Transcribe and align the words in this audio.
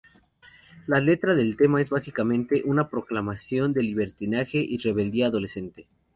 La 0.87 0.99
letra 0.99 1.35
del 1.35 1.55
tema 1.57 1.79
es 1.79 1.91
básicamente 1.91 2.63
una 2.65 2.89
proclamación 2.89 3.71
de 3.71 3.83
libertinaje 3.83 4.57
y 4.57 4.79
rebeldía 4.79 5.27
adolescente. 5.27 5.85